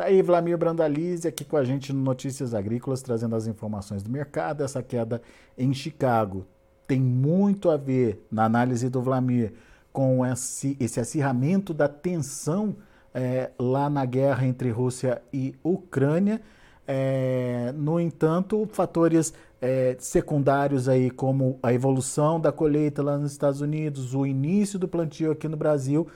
Tá 0.00 0.06
aí 0.06 0.22
Vlamir 0.22 0.56
Brandalize 0.56 1.28
aqui 1.28 1.44
com 1.44 1.58
a 1.58 1.62
gente 1.62 1.92
no 1.92 2.00
Notícias 2.00 2.54
Agrícolas, 2.54 3.02
trazendo 3.02 3.36
as 3.36 3.46
informações 3.46 4.02
do 4.02 4.08
mercado. 4.08 4.64
Essa 4.64 4.82
queda 4.82 5.20
em 5.58 5.74
Chicago 5.74 6.46
tem 6.86 6.98
muito 6.98 7.68
a 7.68 7.76
ver, 7.76 8.26
na 8.32 8.46
análise 8.46 8.88
do 8.88 9.02
Vlamir, 9.02 9.52
com 9.92 10.24
esse, 10.24 10.74
esse 10.80 10.98
acirramento 10.98 11.74
da 11.74 11.86
tensão 11.86 12.76
é, 13.12 13.50
lá 13.58 13.90
na 13.90 14.06
guerra 14.06 14.46
entre 14.46 14.70
Rússia 14.70 15.20
e 15.30 15.54
Ucrânia. 15.62 16.40
É, 16.88 17.70
no 17.76 18.00
entanto, 18.00 18.66
fatores 18.72 19.34
é, 19.60 19.96
secundários 19.98 20.88
aí, 20.88 21.10
como 21.10 21.58
a 21.62 21.74
evolução 21.74 22.40
da 22.40 22.50
colheita 22.50 23.02
lá 23.02 23.18
nos 23.18 23.32
Estados 23.32 23.60
Unidos, 23.60 24.14
o 24.14 24.24
início 24.24 24.78
do 24.78 24.88
plantio 24.88 25.30
aqui 25.30 25.46
no 25.46 25.58
Brasil, 25.58 26.08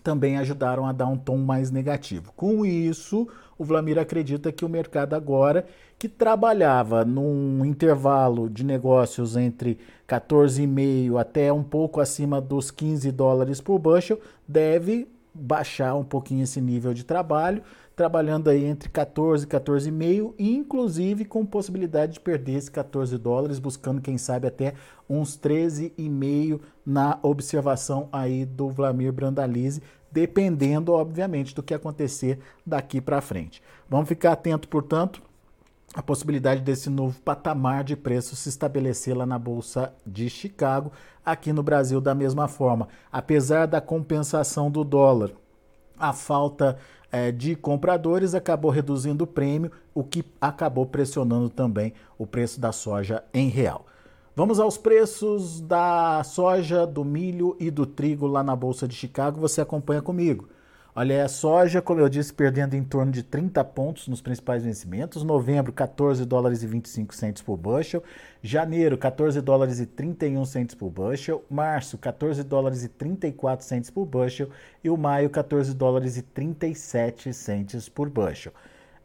também 0.00 0.36
ajudaram 0.36 0.86
a 0.86 0.92
dar 0.92 1.06
um 1.06 1.16
tom 1.16 1.38
mais 1.38 1.70
negativo. 1.70 2.32
Com 2.36 2.64
isso, 2.64 3.28
o 3.58 3.64
Vlamir 3.64 3.98
acredita 3.98 4.52
que 4.52 4.64
o 4.64 4.68
mercado 4.68 5.14
agora, 5.14 5.66
que 5.98 6.08
trabalhava 6.08 7.04
num 7.04 7.64
intervalo 7.64 8.48
de 8.48 8.64
negócios 8.64 9.36
entre 9.36 9.78
14,5 10.08 11.20
até 11.20 11.52
um 11.52 11.62
pouco 11.62 12.00
acima 12.00 12.40
dos 12.40 12.70
15 12.70 13.10
dólares 13.10 13.60
por 13.60 13.78
bushel, 13.78 14.20
deve 14.46 15.08
baixar 15.34 15.94
um 15.94 16.04
pouquinho 16.04 16.44
esse 16.44 16.60
nível 16.60 16.94
de 16.94 17.04
trabalho, 17.04 17.62
trabalhando 17.98 18.48
aí 18.48 18.64
entre 18.64 18.88
14 18.88 19.44
e 19.44 19.48
14,5, 19.48 20.32
inclusive 20.38 21.24
com 21.24 21.44
possibilidade 21.44 22.12
de 22.12 22.20
perder 22.20 22.52
esses 22.52 22.68
14 22.68 23.18
dólares, 23.18 23.58
buscando 23.58 24.00
quem 24.00 24.16
sabe 24.16 24.46
até 24.46 24.74
uns 25.10 25.36
13,5 25.36 26.60
na 26.86 27.18
observação 27.24 28.08
aí 28.12 28.46
do 28.46 28.70
Vlamir 28.70 29.12
Brandalize, 29.12 29.82
dependendo 30.12 30.92
obviamente 30.92 31.52
do 31.52 31.62
que 31.62 31.74
acontecer 31.74 32.38
daqui 32.64 33.00
para 33.00 33.20
frente. 33.20 33.60
Vamos 33.90 34.08
ficar 34.08 34.30
atento, 34.30 34.68
portanto, 34.68 35.20
a 35.92 36.00
possibilidade 36.00 36.60
desse 36.60 36.88
novo 36.88 37.20
patamar 37.22 37.82
de 37.82 37.96
preço 37.96 38.36
se 38.36 38.48
estabelecer 38.48 39.16
lá 39.16 39.26
na 39.26 39.40
Bolsa 39.40 39.92
de 40.06 40.30
Chicago, 40.30 40.92
aqui 41.24 41.52
no 41.52 41.64
Brasil 41.64 42.00
da 42.00 42.14
mesma 42.14 42.46
forma. 42.46 42.86
Apesar 43.10 43.66
da 43.66 43.80
compensação 43.80 44.70
do 44.70 44.84
dólar, 44.84 45.32
a 45.98 46.12
falta 46.12 46.76
é, 47.10 47.32
de 47.32 47.56
compradores 47.56 48.34
acabou 48.34 48.70
reduzindo 48.70 49.24
o 49.24 49.26
prêmio, 49.26 49.70
o 49.94 50.04
que 50.04 50.24
acabou 50.40 50.86
pressionando 50.86 51.48
também 51.48 51.92
o 52.18 52.26
preço 52.26 52.60
da 52.60 52.72
soja 52.72 53.24
em 53.32 53.48
real. 53.48 53.86
Vamos 54.36 54.60
aos 54.60 54.78
preços 54.78 55.60
da 55.60 56.22
soja, 56.22 56.86
do 56.86 57.04
milho 57.04 57.56
e 57.58 57.70
do 57.70 57.84
trigo 57.84 58.26
lá 58.26 58.42
na 58.42 58.54
Bolsa 58.54 58.86
de 58.86 58.94
Chicago. 58.94 59.40
Você 59.40 59.60
acompanha 59.60 60.00
comigo. 60.00 60.48
Olha, 61.00 61.24
a 61.24 61.28
soja, 61.28 61.80
como 61.80 62.00
eu 62.00 62.08
disse, 62.08 62.34
perdendo 62.34 62.74
em 62.74 62.82
torno 62.82 63.12
de 63.12 63.22
30 63.22 63.62
pontos 63.66 64.08
nos 64.08 64.20
principais 64.20 64.64
vencimentos. 64.64 65.22
Novembro, 65.22 65.72
14 65.72 66.24
dólares 66.24 66.64
e 66.64 66.66
25 66.66 67.14
centos 67.14 67.40
por 67.40 67.56
bushel. 67.56 68.02
Janeiro, 68.42 68.98
14 68.98 69.40
dólares 69.40 69.78
e 69.78 69.86
31 69.86 70.44
centos 70.44 70.74
por 70.74 70.90
bushel. 70.90 71.44
Março, 71.48 71.96
14 71.98 72.42
dólares 72.42 72.82
e 72.82 72.88
34 72.88 73.64
centos 73.64 73.90
por 73.90 74.06
bushel. 74.06 74.50
E 74.82 74.90
o 74.90 74.96
maio, 74.96 75.30
14 75.30 75.72
dólares 75.72 76.16
e 76.16 76.22
37 76.22 77.32
centos 77.32 77.88
por 77.88 78.10
bushel. 78.10 78.52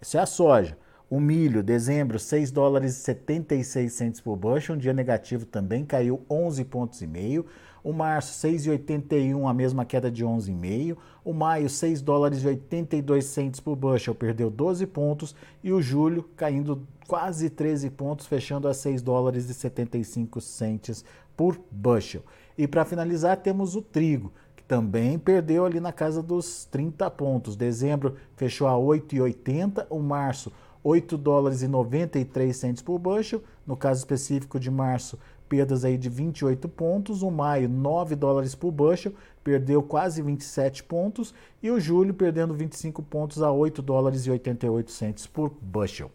Isso 0.01 0.17
é 0.17 0.19
a 0.19 0.25
soja. 0.25 0.75
O 1.13 1.19
milho, 1.19 1.61
dezembro, 1.61 2.17
6 2.17 2.49
dólares 2.49 2.97
e 2.97 3.01
76 3.01 3.93
centos 3.93 4.19
por 4.19 4.35
bushel, 4.35 4.73
um 4.73 4.77
dia 4.79 4.93
negativo 4.93 5.45
também, 5.45 5.85
caiu 5.85 6.25
11 6.27 6.65
pontos 6.65 7.03
e 7.03 7.05
meio. 7.05 7.45
O 7.83 7.93
março, 7.93 8.47
6,81, 8.47 9.47
a 9.47 9.53
mesma 9.53 9.85
queda 9.85 10.09
de 10.09 10.25
11,5. 10.25 10.97
O 11.23 11.31
maio, 11.31 11.69
6 11.69 12.01
dólares 12.01 12.41
e 12.41 12.47
82 12.47 13.25
centos 13.25 13.59
por 13.59 13.75
bushel, 13.75 14.15
perdeu 14.15 14.49
12 14.49 14.87
pontos. 14.87 15.35
E 15.63 15.71
o 15.71 15.83
julho, 15.83 16.27
caindo 16.35 16.81
quase 17.07 17.47
13 17.47 17.91
pontos, 17.91 18.25
fechando 18.25 18.67
a 18.67 18.73
6 18.73 19.03
dólares 19.03 19.47
e 19.47 19.53
75 19.53 20.41
centos 20.41 21.05
por 21.37 21.61
bushel. 21.69 22.23
E 22.57 22.67
para 22.67 22.85
finalizar, 22.85 23.37
temos 23.37 23.75
o 23.75 23.83
trigo, 23.83 24.33
que 24.55 24.63
também 24.63 25.19
perdeu 25.19 25.63
ali 25.63 25.79
na 25.79 25.91
casa 25.91 26.23
dos 26.23 26.65
30 26.65 27.07
pontos. 27.11 27.55
Dezembro 27.55 28.15
fechou 28.35 28.65
a 28.67 28.73
8,80, 28.73 29.85
o 29.91 29.99
março 29.99 30.51
8 30.83 31.17
dólares 31.17 31.61
e 31.61 31.67
93 31.67 32.55
centos 32.55 32.83
por 32.83 32.99
bushel. 32.99 33.41
No 33.65 33.77
caso 33.77 33.99
específico 33.99 34.59
de 34.59 34.69
março, 34.69 35.17
perdas 35.47 35.85
aí 35.85 35.97
de 35.97 36.09
28 36.09 36.67
pontos, 36.67 37.21
o 37.21 37.29
maio 37.29 37.69
9 37.69 38.15
dólares 38.15 38.55
por 38.55 38.71
bushel, 38.71 39.13
perdeu 39.43 39.83
quase 39.83 40.21
27 40.21 40.83
pontos, 40.83 41.33
e 41.61 41.69
o 41.69 41.79
julho 41.79 42.13
perdendo 42.13 42.53
25 42.53 43.03
pontos 43.03 43.41
a 43.41 43.51
8 43.51 43.81
dólares 43.81 44.25
e 44.25 44.31
88 44.31 44.91
centos 44.91 45.27
por 45.27 45.53
bushel. 45.61 46.11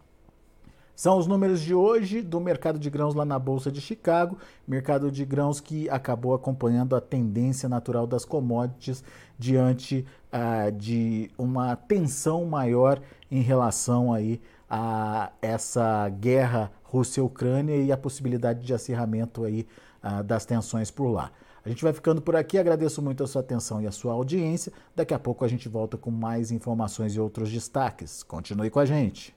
São 0.98 1.16
os 1.16 1.28
números 1.28 1.60
de 1.60 1.72
hoje 1.72 2.20
do 2.20 2.40
mercado 2.40 2.76
de 2.76 2.90
grãos 2.90 3.14
lá 3.14 3.24
na 3.24 3.38
Bolsa 3.38 3.70
de 3.70 3.80
Chicago, 3.80 4.36
mercado 4.66 5.12
de 5.12 5.24
grãos 5.24 5.60
que 5.60 5.88
acabou 5.88 6.34
acompanhando 6.34 6.96
a 6.96 7.00
tendência 7.00 7.68
natural 7.68 8.04
das 8.04 8.24
commodities 8.24 9.04
diante 9.38 10.04
ah, 10.32 10.70
de 10.70 11.30
uma 11.38 11.76
tensão 11.76 12.44
maior 12.44 13.00
em 13.30 13.42
relação 13.42 14.12
aí 14.12 14.40
a 14.68 15.30
essa 15.40 16.08
guerra 16.08 16.70
Rússia-Ucrânia 16.84 17.76
e 17.76 17.92
a 17.92 17.96
possibilidade 17.96 18.64
de 18.64 18.74
acirramento 18.74 19.44
aí 19.44 19.66
uh, 20.02 20.22
das 20.22 20.44
tensões 20.44 20.90
por 20.90 21.08
lá. 21.08 21.30
A 21.64 21.68
gente 21.68 21.82
vai 21.82 21.92
ficando 21.92 22.22
por 22.22 22.34
aqui, 22.34 22.56
agradeço 22.56 23.02
muito 23.02 23.22
a 23.22 23.26
sua 23.26 23.40
atenção 23.42 23.82
e 23.82 23.86
a 23.86 23.92
sua 23.92 24.12
audiência. 24.12 24.72
Daqui 24.94 25.12
a 25.12 25.18
pouco 25.18 25.44
a 25.44 25.48
gente 25.48 25.68
volta 25.68 25.96
com 25.96 26.10
mais 26.10 26.50
informações 26.50 27.14
e 27.14 27.20
outros 27.20 27.50
destaques. 27.50 28.22
Continue 28.22 28.70
com 28.70 28.80
a 28.80 28.86
gente. 28.86 29.36